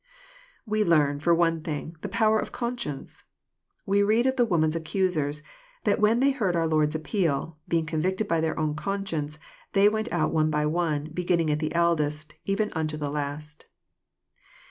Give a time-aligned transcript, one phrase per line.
[0.65, 3.23] We learn, for one thing, the power of conscience.
[3.85, 5.43] We read of the woman's accusers,
[5.83, 9.37] that when they heard our Lord's appeal," being convicted by their own conscience,
[9.73, 13.67] they went out one by one, beginning at the eldest, even onto the last."